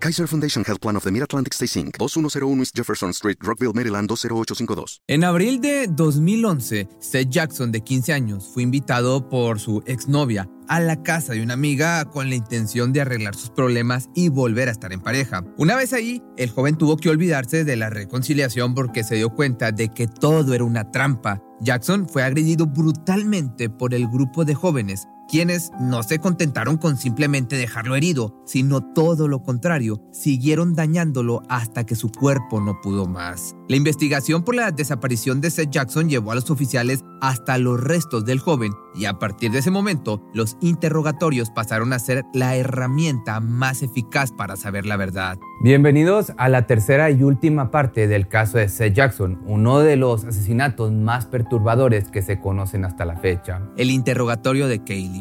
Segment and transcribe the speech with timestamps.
[0.00, 4.08] Kaiser Foundation Health Plan of the Mid-Atlantic Stay Inc., 2101 East Jefferson Street, Rockville, Maryland
[4.08, 5.02] 20852.
[5.08, 10.80] En abril de 2011, Seth Jackson, de 15 años, fue invitado por su exnovia a
[10.80, 14.72] la casa de una amiga con la intención de arreglar sus problemas y volver a
[14.72, 15.42] estar en pareja.
[15.56, 19.72] Una vez ahí, el joven tuvo que olvidarse de la reconciliación porque se dio cuenta
[19.72, 21.42] de que todo era una trampa.
[21.60, 27.56] Jackson fue agredido brutalmente por el grupo de jóvenes quienes no se contentaron con simplemente
[27.56, 33.54] dejarlo herido, sino todo lo contrario, siguieron dañándolo hasta que su cuerpo no pudo más.
[33.68, 38.24] La investigación por la desaparición de Seth Jackson llevó a los oficiales hasta los restos
[38.24, 43.40] del joven y a partir de ese momento los interrogatorios pasaron a ser la herramienta
[43.40, 45.38] más eficaz para saber la verdad.
[45.62, 50.24] Bienvenidos a la tercera y última parte del caso de Seth Jackson, uno de los
[50.24, 53.60] asesinatos más perturbadores que se conocen hasta la fecha.
[53.76, 55.17] El interrogatorio de Kaylee.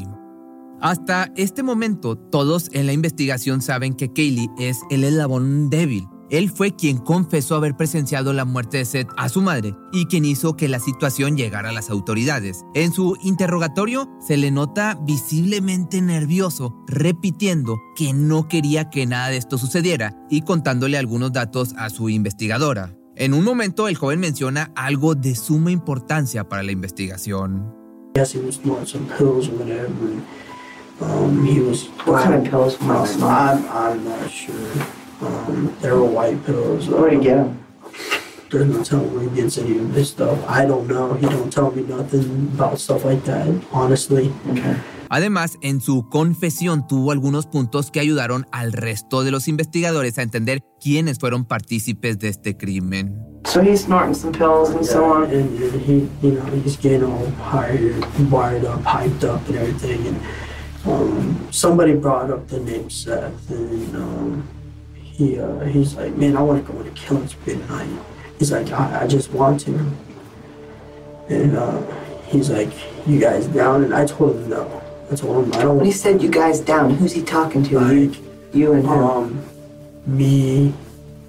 [0.81, 6.50] Hasta este momento, todos en la investigación saben que Kaylee es el eslabón débil él
[6.50, 10.58] fue quien confesó haber presenciado la muerte de Seth a su madre y quien hizo
[10.58, 12.66] que la situación llegara a las autoridades.
[12.75, 19.38] En su interrogatorio se le nota visiblemente nervioso, repitiendo que no quería que nada de
[19.38, 22.94] esto sucediera y contándole algunos datos a su investigadora.
[23.16, 27.73] En un momento el joven menciona algo de suma importancia para la investigación.
[35.20, 36.88] Um, they were white pills.
[36.88, 37.64] Where'd he get them?
[38.50, 40.39] There's no telling where he gets any of this stuff.
[40.48, 41.14] I don't know.
[41.16, 44.31] He don't tell me nothing about stuff like that, honestly.
[44.50, 44.76] Okay.
[45.09, 50.22] Además, en su confesión tuvo algunos puntos que ayudaron al resto de los investigadores a
[50.22, 53.16] entender quiénes fueron partícipes de este crimen.
[53.45, 55.23] So he's snorting some pills and yeah, so on.
[55.23, 60.05] And, and he, you know, he's getting all hired, wired up, hyped up, and everything.
[60.08, 60.17] And
[60.87, 64.48] um, somebody brought up the name Seth, and um,
[64.95, 67.89] he uh, he's like, man, I want to go a killing spree tonight.
[68.39, 69.92] He's like, I, I just want to.
[71.30, 71.81] And uh,
[72.25, 72.70] he's like,
[73.05, 73.83] you guys down?
[73.83, 74.81] And I told him no.
[75.11, 75.77] I told him I don't.
[75.77, 77.80] When he said you guys down, who's he talking to?
[77.80, 78.19] Like,
[78.54, 78.92] you and him.
[78.92, 79.43] Um,
[80.05, 80.73] me,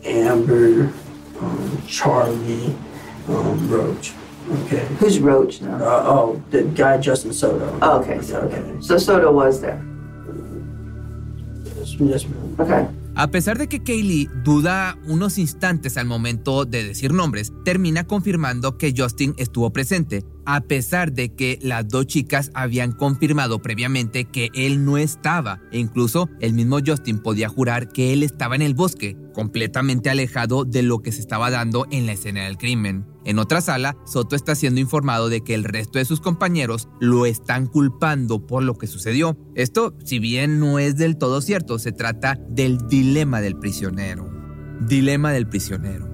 [0.05, 0.93] Amber,
[1.41, 2.77] um, Charlie,
[3.29, 4.13] um, Roach.
[4.49, 4.87] Okay.
[5.01, 5.77] Who's Roach now?
[5.77, 7.79] Uh, oh, the guy Justin Soto.
[7.83, 8.21] Oh, okay.
[8.23, 8.63] So, okay.
[8.81, 9.83] So Soto was there.
[11.77, 12.57] Yes, yes ma'am.
[12.59, 12.87] Okay.
[13.15, 18.79] A pesar de que Kaylee duda unos instantes al momento de decir nombres, termina confirmando
[18.79, 24.51] que Justin estuvo presente, a pesar de que las dos chicas habían confirmado previamente que
[24.55, 28.75] él no estaba, e incluso el mismo Justin podía jurar que él estaba en el
[28.75, 33.07] bosque, completamente alejado de lo que se estaba dando en la escena del crimen.
[33.25, 37.25] En otra sala, Soto está siendo informado de que el resto de sus compañeros lo
[37.25, 39.39] están culpando por lo que sucedió.
[39.55, 44.29] Esto, si bien no es del todo cierto, se trata del dilema del prisionero.
[44.81, 46.09] Dilema del prisionero.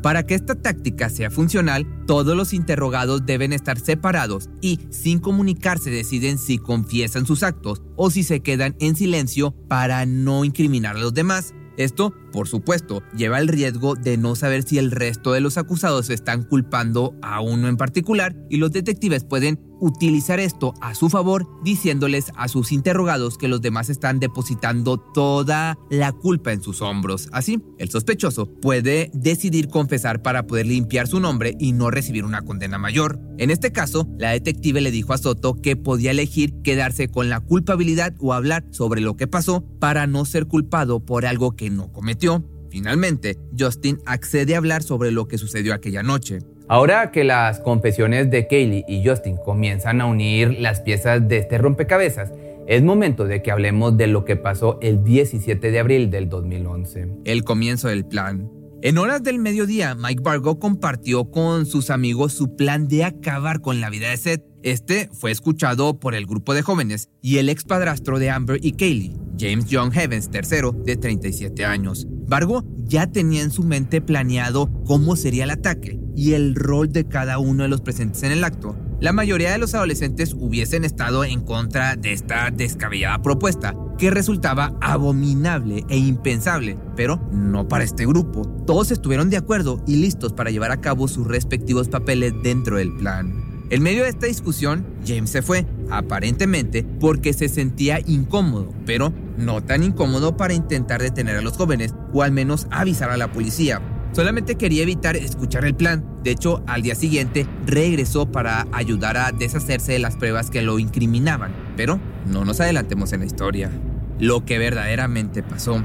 [0.00, 5.90] Para que esta táctica sea funcional, todos los interrogados deben estar separados y sin comunicarse
[5.90, 11.00] deciden si confiesan sus actos o si se quedan en silencio para no incriminar a
[11.00, 11.52] los demás.
[11.80, 16.10] Esto, por supuesto, lleva el riesgo de no saber si el resto de los acusados
[16.10, 21.48] están culpando a uno en particular y los detectives pueden utilizar esto a su favor
[21.62, 27.28] diciéndoles a sus interrogados que los demás están depositando toda la culpa en sus hombros.
[27.32, 32.42] Así, el sospechoso puede decidir confesar para poder limpiar su nombre y no recibir una
[32.42, 33.18] condena mayor.
[33.38, 37.40] En este caso, la detective le dijo a Soto que podía elegir quedarse con la
[37.40, 41.92] culpabilidad o hablar sobre lo que pasó para no ser culpado por algo que no
[41.92, 42.44] cometió.
[42.70, 46.38] Finalmente, Justin accede a hablar sobre lo que sucedió aquella noche.
[46.70, 51.58] Ahora que las confesiones de Kaylee y Justin comienzan a unir las piezas de este
[51.58, 52.30] rompecabezas,
[52.68, 57.08] es momento de que hablemos de lo que pasó el 17 de abril del 2011.
[57.24, 58.48] El comienzo del plan.
[58.82, 63.80] En horas del mediodía, Mike Bargo compartió con sus amigos su plan de acabar con
[63.80, 64.44] la vida de Seth.
[64.62, 68.74] Este fue escuchado por el grupo de jóvenes y el ex padrastro de Amber y
[68.74, 72.06] Kaylee, James John Heavens III, de 37 años.
[72.28, 77.06] Bargo ya tenía en su mente planeado cómo sería el ataque y el rol de
[77.06, 78.76] cada uno de los presentes en el acto.
[79.00, 84.74] La mayoría de los adolescentes hubiesen estado en contra de esta descabellada propuesta, que resultaba
[84.80, 88.42] abominable e impensable, pero no para este grupo.
[88.66, 92.94] Todos estuvieron de acuerdo y listos para llevar a cabo sus respectivos papeles dentro del
[92.96, 93.50] plan.
[93.70, 99.62] En medio de esta discusión, James se fue, aparentemente porque se sentía incómodo, pero no
[99.62, 103.80] tan incómodo para intentar detener a los jóvenes o al menos avisar a la policía.
[104.12, 106.04] Solamente quería evitar escuchar el plan.
[106.24, 110.78] De hecho, al día siguiente regresó para ayudar a deshacerse de las pruebas que lo
[110.78, 111.54] incriminaban.
[111.76, 113.70] Pero no nos adelantemos en la historia.
[114.18, 115.82] Lo que verdaderamente pasó.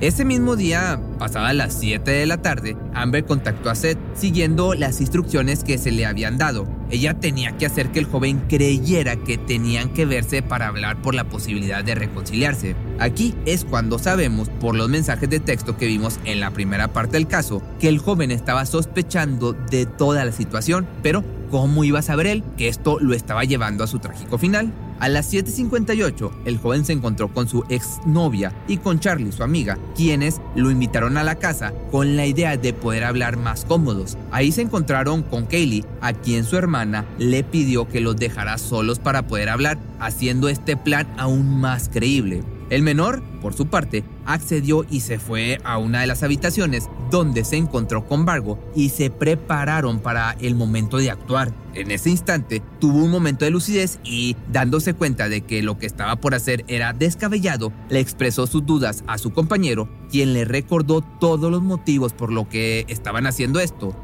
[0.00, 5.00] Ese mismo día, pasada las 7 de la tarde, Amber contactó a Seth siguiendo las
[5.00, 6.68] instrucciones que se le habían dado.
[6.88, 11.16] Ella tenía que hacer que el joven creyera que tenían que verse para hablar por
[11.16, 12.76] la posibilidad de reconciliarse.
[13.00, 17.16] Aquí es cuando sabemos, por los mensajes de texto que vimos en la primera parte
[17.16, 22.02] del caso, que el joven estaba sospechando de toda la situación, pero ¿cómo iba a
[22.02, 24.72] saber él que esto lo estaba llevando a su trágico final?
[25.00, 29.78] A las 7.58, el joven se encontró con su exnovia y con Charlie, su amiga,
[29.94, 34.18] quienes lo invitaron a la casa con la idea de poder hablar más cómodos.
[34.32, 38.98] Ahí se encontraron con Kaylee, a quien su hermana le pidió que los dejara solos
[38.98, 42.42] para poder hablar, haciendo este plan aún más creíble.
[42.70, 47.44] El menor, por su parte, accedió y se fue a una de las habitaciones donde
[47.44, 51.52] se encontró con Vargo y se prepararon para el momento de actuar.
[51.72, 55.86] En ese instante tuvo un momento de lucidez y, dándose cuenta de que lo que
[55.86, 61.00] estaba por hacer era descabellado, le expresó sus dudas a su compañero, quien le recordó
[61.00, 63.96] todos los motivos por lo que estaban haciendo esto.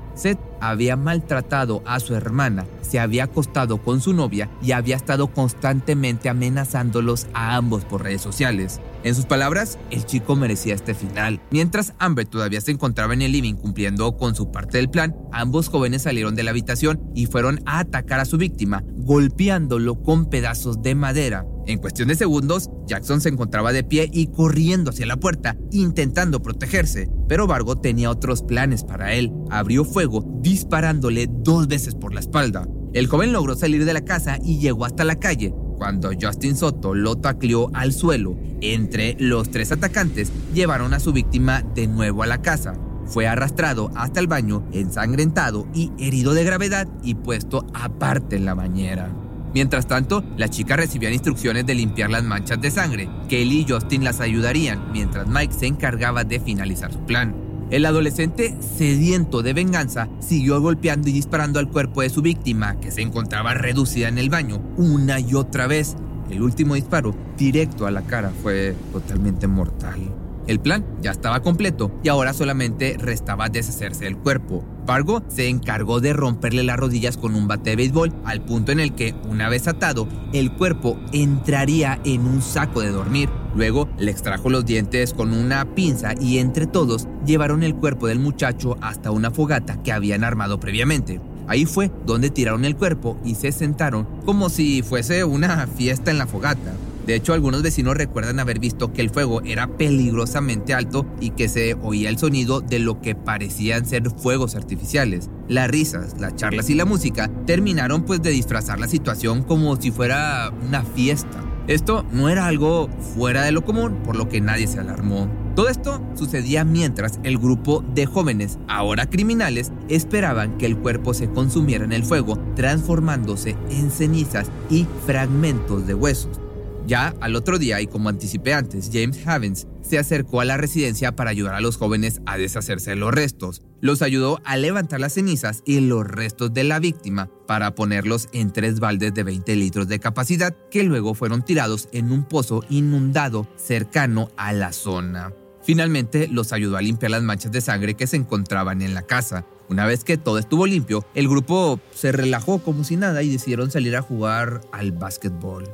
[0.61, 6.29] Había maltratado a su hermana, se había acostado con su novia y había estado constantemente
[6.29, 8.81] amenazándolos a ambos por redes sociales.
[9.03, 11.41] En sus palabras, el chico merecía este final.
[11.51, 15.69] Mientras Amber todavía se encontraba en el living cumpliendo con su parte del plan, ambos
[15.69, 20.81] jóvenes salieron de la habitación y fueron a atacar a su víctima, golpeándolo con pedazos
[20.83, 21.45] de madera.
[21.67, 26.43] En cuestión de segundos, Jackson se encontraba de pie y corriendo hacia la puerta, intentando
[26.43, 29.33] protegerse, pero Vargo tenía otros planes para él.
[29.51, 32.69] Abrió fuego, disparándole dos veces por la espalda.
[32.93, 36.95] El joven logró salir de la casa y llegó hasta la calle, cuando Justin Soto
[36.95, 38.37] lo tacleó al suelo.
[38.61, 42.75] Entre los tres atacantes llevaron a su víctima de nuevo a la casa.
[43.07, 48.55] Fue arrastrado hasta el baño, ensangrentado y herido de gravedad y puesto aparte en la
[48.55, 49.13] bañera.
[49.55, 53.09] Mientras tanto, las chicas recibían instrucciones de limpiar las manchas de sangre.
[53.29, 57.44] Kelly y Justin las ayudarían, mientras Mike se encargaba de finalizar su plan.
[57.71, 62.91] El adolescente, sediento de venganza, siguió golpeando y disparando al cuerpo de su víctima, que
[62.91, 65.97] se encontraba reducida en el baño, una y otra vez.
[66.31, 70.01] El último disparo, directo a la cara, fue totalmente mortal.
[70.47, 74.63] El plan ya estaba completo y ahora solamente restaba deshacerse del cuerpo.
[74.87, 78.81] Fargo se encargó de romperle las rodillas con un bate de béisbol al punto en
[78.81, 83.31] el que, una vez atado, el cuerpo entraría en un saco de dormir.
[83.55, 88.19] Luego le extrajo los dientes con una pinza y entre todos llevaron el cuerpo del
[88.19, 91.21] muchacho hasta una fogata que habían armado previamente.
[91.47, 96.19] Ahí fue donde tiraron el cuerpo y se sentaron como si fuese una fiesta en
[96.19, 96.73] la fogata.
[97.07, 101.51] De hecho, algunos vecinos recuerdan haber visto que el fuego era peligrosamente alto y que
[101.51, 105.29] se oía el sonido de lo que parecían ser fuegos artificiales.
[105.47, 109.91] Las risas, las charlas y la música terminaron pues de disfrazar la situación como si
[109.91, 111.54] fuera una fiesta.
[111.67, 115.31] Esto no era algo fuera de lo común, por lo que nadie se alarmó.
[115.57, 121.31] Todo esto sucedía mientras el grupo de jóvenes, ahora criminales, esperaban que el cuerpo se
[121.31, 126.41] consumiera en el fuego, transformándose en cenizas y fragmentos de huesos.
[126.87, 131.17] Ya al otro día, y como anticipé antes, James Havens se acercó a la residencia
[131.17, 133.63] para ayudar a los jóvenes a deshacerse de los restos.
[133.85, 138.51] Los ayudó a levantar las cenizas y los restos de la víctima para ponerlos en
[138.51, 143.47] tres baldes de 20 litros de capacidad que luego fueron tirados en un pozo inundado
[143.57, 145.35] cercano a la zona.
[145.63, 149.45] Finalmente los ayudó a limpiar las manchas de sangre que se encontraban en la casa.
[149.69, 153.71] Una vez que todo estuvo limpio, el grupo se relajó como si nada y decidieron
[153.71, 155.69] salir a jugar al básquetbol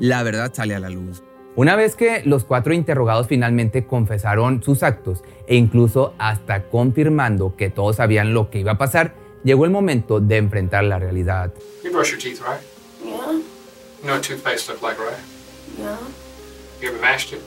[0.00, 1.22] la verdad sale a la luz.
[1.56, 7.70] Una vez que los cuatro interrogados finalmente confesaron sus actos e incluso hasta confirmando que
[7.70, 11.52] todos sabían lo que iba a pasar, llegó el momento de enfrentar la realidad.
[11.82, 12.60] You brush your teeth, right?
[13.04, 13.32] Yeah,
[14.02, 15.18] You know what toothpaste look like, right?
[15.78, 15.96] yeah,
[16.80, 17.42] You ever mashed it?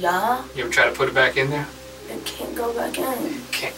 [0.00, 0.38] yeah.
[0.56, 1.66] You ever try to put it back in there?
[2.10, 3.42] I can't go back in.
[3.52, 3.74] Can't.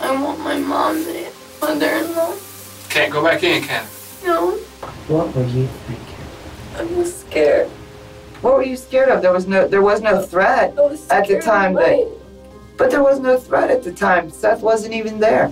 [0.00, 1.30] I want my mom to
[1.60, 2.34] mother-in-law.
[2.90, 4.26] Can't go back in, can it?
[4.26, 4.56] No,
[5.08, 6.14] What were you thinking?
[6.76, 7.68] I was scared.
[8.40, 9.22] What were you scared of?
[9.22, 10.74] There was no there was no threat.
[10.76, 12.08] Was At the time away.
[12.76, 14.30] But there was no threat at the time.
[14.30, 15.50] Seth wasn't even there.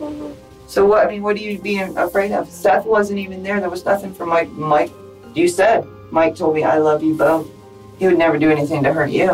[0.00, 0.34] Mhm.
[0.66, 2.50] So what I mean, what are you being afraid of?
[2.50, 3.60] Seth wasn't even there.
[3.60, 4.92] There was nothing for Mike Mike
[5.34, 7.48] You said, Mike told me I love you both.
[7.98, 9.32] He would never do anything to hurt you.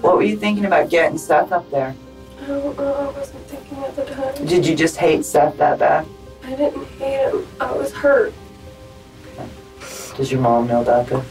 [0.00, 1.94] What were you thinking about getting Seth up there?
[2.42, 2.94] I don't know.
[2.94, 4.46] I wasn't thinking at the time.
[4.46, 6.06] Did you just hate Seth that bad?
[6.44, 7.46] I didn't hate him.
[7.60, 8.32] I was hurt.
[10.20, 11.24] Does your mom know Becca?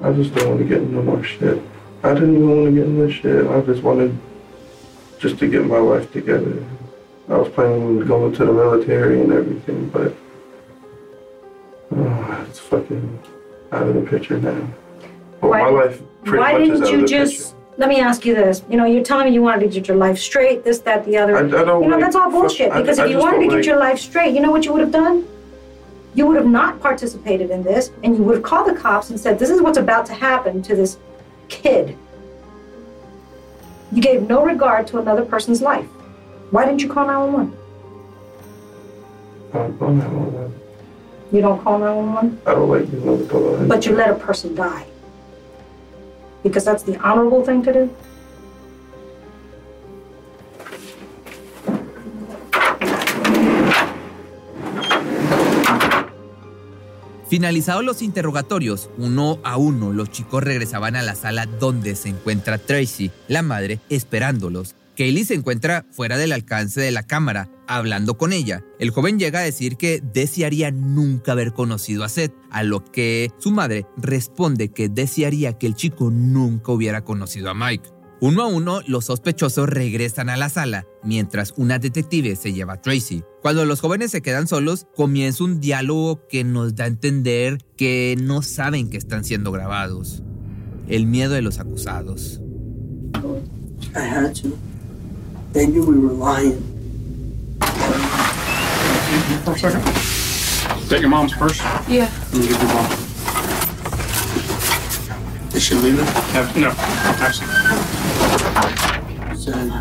[0.00, 1.60] I just don't want to get into more shit.
[2.04, 3.44] I didn't even want to get in this shit.
[3.48, 4.16] I just wanted
[5.18, 6.64] just to get my life together.
[7.28, 10.14] I was planning on going to the military and everything, but
[11.96, 13.18] oh, it's fucking
[13.72, 14.68] out of the picture now.
[15.40, 17.55] Well, Why- my life pretty Why much is didn't out you of the just?
[17.78, 18.62] Let me ask you this.
[18.70, 21.16] You know, you're telling me you wanted to get your life straight, this, that, the
[21.18, 21.36] other.
[21.36, 21.42] I, I.
[21.44, 22.72] You know, like that's all bullshit.
[22.72, 24.64] I- Because I if you wanted to get like- your life straight, you know what
[24.64, 25.26] you would have done?
[26.14, 29.20] You would have not participated in this, and you would have called the cops and
[29.20, 30.96] said, "This is what's about to happen to this
[31.48, 31.94] kid."
[33.92, 35.84] You gave no regard to another person's life.
[36.52, 37.52] Why didn't you call 911?
[39.52, 40.54] I don't, I don't.
[41.32, 43.68] You don't call 911, I don't like being able to go out.
[43.68, 44.86] but you let a person die.
[46.46, 47.90] Because that's the honorable thing to do.
[57.28, 62.58] Finalizados los interrogatorios, uno a uno los chicos regresaban a la sala donde se encuentra
[62.58, 64.76] Tracy, la madre, esperándolos.
[64.96, 68.64] Kaylee se encuentra fuera del alcance de la cámara, hablando con ella.
[68.78, 73.30] El joven llega a decir que desearía nunca haber conocido a Seth, a lo que
[73.38, 77.90] su madre responde que desearía que el chico nunca hubiera conocido a Mike.
[78.18, 82.80] Uno a uno, los sospechosos regresan a la sala, mientras una detective se lleva a
[82.80, 83.22] Tracy.
[83.42, 88.16] Cuando los jóvenes se quedan solos, comienza un diálogo que nos da a entender que
[88.18, 90.22] no saben que están siendo grabados.
[90.88, 92.40] El miedo de los acusados.
[95.56, 96.60] They knew we were lying.
[99.42, 99.88] For a second.
[99.88, 101.58] Is that your mom's purse?
[101.88, 102.12] Yeah.
[102.30, 102.92] Let me get your mom.
[105.54, 106.04] Is she leaving?
[106.04, 107.48] Have, no, absent.
[109.34, 109.72] Said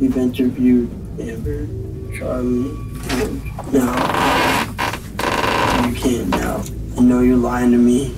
[0.00, 1.66] we've interviewed Amber,
[2.16, 2.70] Charlie,
[3.20, 3.92] and now
[5.86, 6.64] you can't now.
[6.96, 8.16] I know you're lying to me.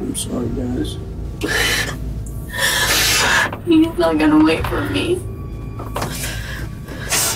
[0.00, 1.07] I'm sorry, guys.
[3.68, 5.18] He's not gonna wait for me.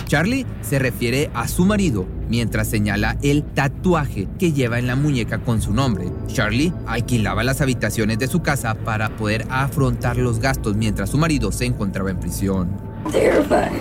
[0.07, 5.39] Charlie se refiere a su marido mientras señala el tatuaje que lleva en la muñeca
[5.39, 6.11] con su nombre.
[6.27, 11.53] Charlie alquilaba las habitaciones de su casa para poder afrontar los gastos mientras su marido
[11.53, 12.71] se encontraba en prisión.
[13.11, 13.73] Terrified.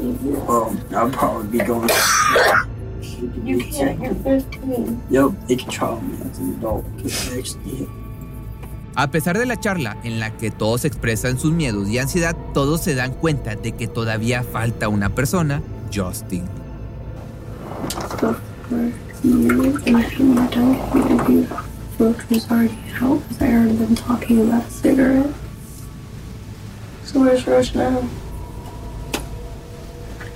[0.00, 1.90] Well, I'll probably be going.
[3.44, 5.02] You can't, you're 15.
[5.10, 6.84] Yep, they can trial me as an adult.
[7.36, 7.86] actually
[8.96, 12.80] A pesar de la charla en la que todos expresan sus miedos y ansiedad, todos
[12.80, 15.62] se dan cuenta de que todavía falta una persona,
[15.94, 16.44] Justin.
[27.04, 28.08] So where's Rush now?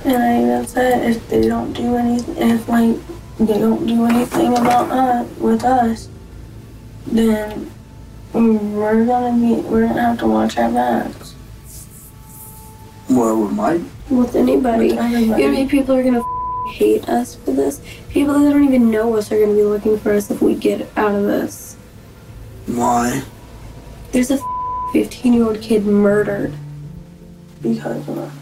[0.05, 2.97] And I even said if they don't do anything, if like
[3.39, 6.09] they don't do anything about us with us,
[7.07, 7.71] then
[8.33, 11.35] we're gonna be we're gonna have to watch our backs
[13.09, 13.81] Well, with my
[14.11, 14.89] with anybody.
[14.89, 17.81] You know how many people are gonna f- hate us for this?
[18.11, 20.87] People that don't even know us are gonna be looking for us if we get
[20.99, 21.77] out of this.
[22.67, 23.23] why?
[24.13, 24.39] There's a
[24.93, 26.53] 15 year old kid murdered.
[27.63, 28.33] Because of us.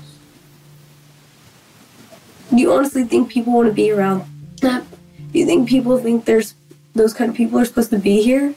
[2.52, 4.24] Do you honestly think people want to be around
[4.60, 4.84] that?
[5.32, 6.54] Do you think people think there's
[6.94, 8.54] those kind of people are supposed to be here?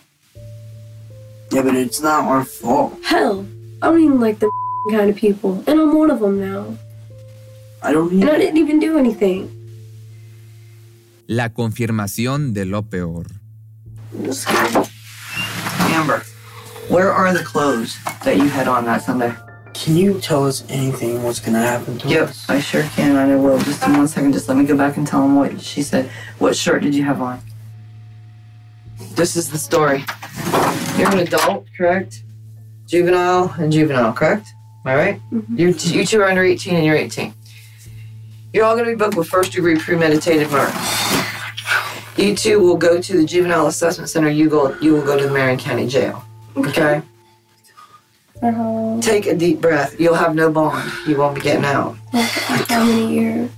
[1.52, 3.00] Yeah, but it's not our fault.
[3.06, 3.46] Hell,
[3.82, 4.52] I don't even like the
[4.92, 6.76] kind of people, and I'm one of them now.
[7.82, 8.40] I don't And I even.
[8.40, 9.50] didn't even do anything.
[11.28, 13.26] La confirmación de lo peor.
[15.96, 16.24] Amber,
[16.90, 19.34] where are the clothes that you had on that Sunday?
[19.76, 21.22] Can you tell us anything?
[21.22, 22.50] What's gonna happen to Yep, us?
[22.50, 23.60] I sure can, and I will.
[23.60, 26.10] Just in one second, just let me go back and tell him what she said.
[26.40, 27.42] What shirt did you have on?
[29.16, 30.06] This is the story.
[30.98, 32.24] You're an adult, correct?
[32.88, 34.48] Juvenile and juvenile, correct?
[34.86, 35.22] Am I right?
[35.32, 35.58] Mm-hmm.
[35.58, 37.34] You, you two are under 18 and you're 18.
[38.54, 40.74] You're all going to be booked with first degree premeditated murder.
[42.16, 44.30] You two will go to the juvenile assessment center.
[44.30, 44.78] You go.
[44.80, 46.24] You will go to the Marion County Jail.
[46.56, 47.02] Okay.
[48.46, 49.02] Uh-huh.
[49.02, 50.00] Take a deep breath.
[50.00, 50.92] You'll have no bond.
[51.08, 51.98] You won't be getting out.
[52.14, 53.52] How many years?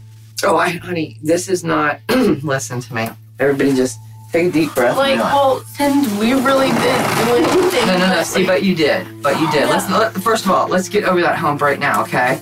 [0.44, 2.00] Oh, I, honey, this is not.
[2.10, 3.10] listen to me.
[3.38, 4.00] Everybody, just
[4.32, 4.96] take a deep breath.
[4.96, 7.88] Like, well, and we really didn't do anything.
[7.88, 8.24] No, no, no.
[8.24, 9.22] See, but you did.
[9.22, 9.68] But you did.
[9.68, 12.40] Let's let, first of all, let's get over that hump right now, okay?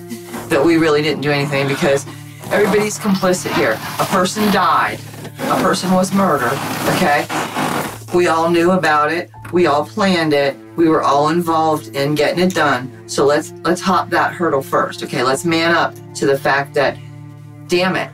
[0.48, 2.06] That we really didn't do anything because
[2.52, 3.72] everybody's complicit here.
[3.98, 5.00] A person died.
[5.40, 6.58] A person was murdered.
[6.94, 7.26] Okay.
[8.14, 9.30] We all knew about it.
[9.52, 10.56] We all planned it.
[10.76, 12.90] We were all involved in getting it done.
[13.06, 15.02] So let's let's hop that hurdle first.
[15.02, 15.22] Okay.
[15.22, 16.96] Let's man up to the fact that,
[17.68, 18.10] damn it,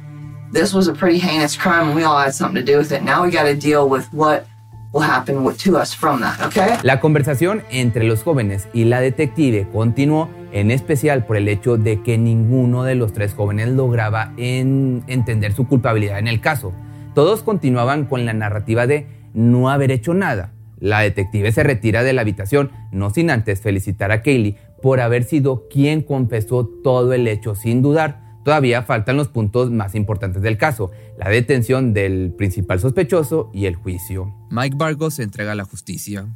[0.52, 3.02] this was a pretty heinous crime and we all had something to do with it.
[3.02, 4.46] Now we got to deal with what
[4.92, 6.76] will happen to us from that, okay?
[6.82, 12.02] La conversación entre los jóvenes y la detective continuó, en especial por el hecho de
[12.02, 16.74] que ninguno de los tres jóvenes lograba en entender su culpabilidad en el caso.
[17.14, 20.52] Todos continuaban con la narrativa de no haber hecho nada.
[20.82, 25.22] La detective se retira de la habitación, no sin antes felicitar a Kaylee por haber
[25.22, 28.20] sido quien confesó todo el hecho sin dudar.
[28.44, 33.76] Todavía faltan los puntos más importantes del caso, la detención del principal sospechoso y el
[33.76, 34.34] juicio.
[34.50, 36.26] Mike Bargo se entrega a la justicia.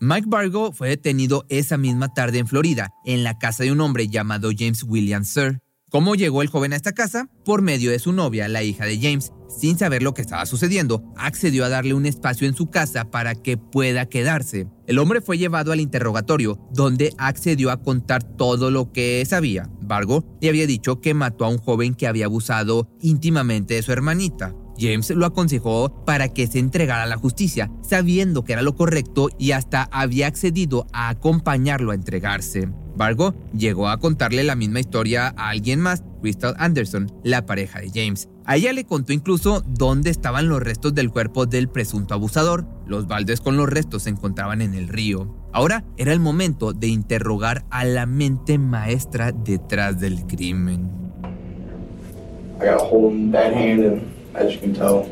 [0.00, 4.08] Mike Bargo fue detenido esa misma tarde en Florida, en la casa de un hombre
[4.08, 5.60] llamado James William Sir.
[5.92, 7.28] ¿Cómo llegó el joven a esta casa?
[7.44, 9.30] Por medio de su novia, la hija de James.
[9.46, 13.34] Sin saber lo que estaba sucediendo, accedió a darle un espacio en su casa para
[13.34, 14.68] que pueda quedarse.
[14.86, 19.68] El hombre fue llevado al interrogatorio, donde accedió a contar todo lo que sabía.
[19.82, 23.92] Bargo le había dicho que mató a un joven que había abusado íntimamente de su
[23.92, 24.54] hermanita.
[24.78, 29.28] James lo aconsejó para que se entregara a la justicia, sabiendo que era lo correcto
[29.38, 32.70] y hasta había accedido a acompañarlo a entregarse.
[32.96, 37.90] Bargo llegó a contarle la misma historia a alguien más, Crystal Anderson, la pareja de
[37.92, 38.28] James.
[38.44, 42.64] A ella le contó incluso dónde estaban los restos del cuerpo del presunto abusador.
[42.86, 45.34] Los baldes con los restos se encontraban en el río.
[45.52, 50.90] Ahora era el momento de interrogar a la mente maestra detrás del crimen.
[52.60, 54.02] I got a whole bad hand, and
[54.34, 55.06] as you can tell,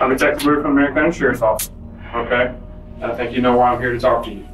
[0.00, 1.70] I'm Detective Weir from American Sheriff's Office.
[2.14, 2.52] Okay?
[3.00, 4.44] I think you know why I'm here to talk to you.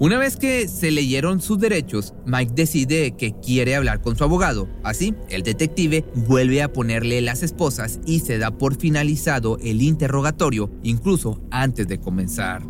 [0.00, 4.68] Una vez que se leyeron sus derechos, Mike decide que quiere hablar con su abogado.
[4.82, 10.70] Así, el detective vuelve a ponerle las esposas y se da por finalizado el interrogatorio,
[10.82, 12.62] incluso antes de comenzar.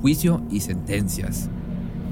[0.00, 1.48] Juicio y sentencias.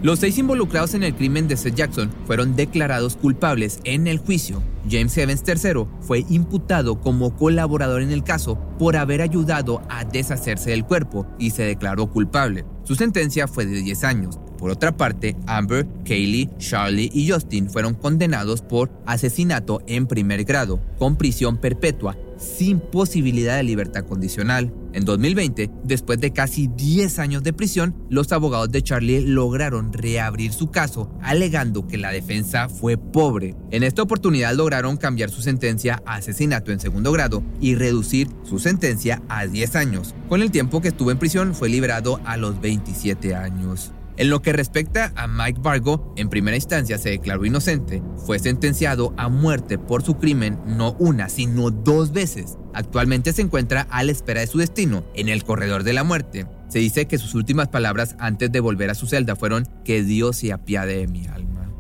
[0.05, 4.63] Los seis involucrados en el crimen de Seth Jackson fueron declarados culpables en el juicio.
[4.87, 10.73] James Evans III fue imputado como colaborador en el caso por haber ayudado a deshacerse
[10.73, 12.67] del cuerpo y se declaró culpable.
[12.83, 14.39] Su sentencia fue de 10 años.
[14.59, 20.81] Por otra parte, Amber, Kaylee, Charlie y Justin fueron condenados por asesinato en primer grado,
[20.99, 24.73] con prisión perpetua, sin posibilidad de libertad condicional.
[24.93, 30.53] En 2020, después de casi 10 años de prisión, los abogados de Charlie lograron reabrir
[30.53, 33.57] su caso, alegando que la defensa fue pobre.
[33.71, 38.59] En esta oportunidad lograron cambiar su sentencia a asesinato en segundo grado y reducir su
[38.59, 40.15] sentencia a 10 años.
[40.29, 43.93] Con el tiempo que estuvo en prisión, fue liberado a los 27 años.
[44.17, 48.03] En lo que respecta a Mike Bargo, en primera instancia se declaró inocente.
[48.25, 52.57] Fue sentenciado a muerte por su crimen no una, sino dos veces.
[52.75, 56.47] Actualmente se encuentra a la espera de su destino, en el corredor de la muerte.
[56.69, 60.37] Se dice que sus últimas palabras antes de volver a su celda fueron que Dios
[60.37, 61.73] se apiade de mi alma.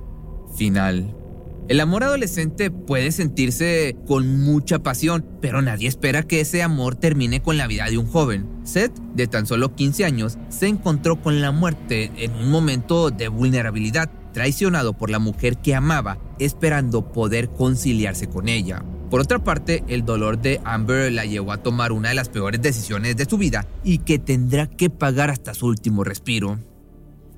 [0.56, 1.23] Final.
[1.66, 7.40] El amor adolescente puede sentirse con mucha pasión, pero nadie espera que ese amor termine
[7.40, 8.46] con la vida de un joven.
[8.64, 13.28] Seth, de tan solo 15 años, se encontró con la muerte en un momento de
[13.28, 18.84] vulnerabilidad, traicionado por la mujer que amaba, esperando poder conciliarse con ella.
[19.08, 22.60] Por otra parte, el dolor de Amber la llevó a tomar una de las peores
[22.60, 26.58] decisiones de su vida y que tendrá que pagar hasta su último respiro.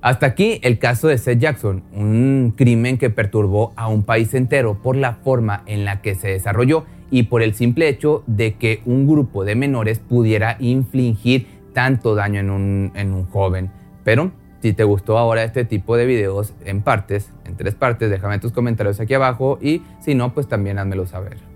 [0.07, 4.81] Hasta aquí el caso de Seth Jackson, un crimen que perturbó a un país entero
[4.81, 8.83] por la forma en la que se desarrolló y por el simple hecho de que
[8.87, 13.73] un grupo de menores pudiera infligir tanto daño en un, en un joven.
[14.05, 14.31] Pero
[14.63, 18.53] si te gustó ahora este tipo de videos en partes, en tres partes, déjame tus
[18.53, 21.56] comentarios aquí abajo y si no, pues también házmelo saber.